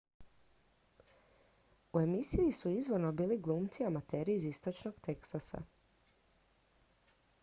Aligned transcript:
u 1.93 1.99
emisiji 2.01 2.51
su 2.59 2.71
izvorno 2.77 3.11
bili 3.11 3.37
glumci 3.47 3.85
amateri 3.89 4.35
iz 4.35 4.45
istočnog 4.53 4.99
teksasa 5.09 5.61